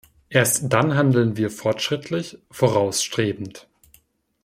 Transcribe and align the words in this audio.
Erst 0.29 0.73
dann 0.73 0.95
handeln 0.95 1.37
wir 1.37 1.51
fortschrittlich, 1.51 2.39
vorausstrebend. 2.49 3.67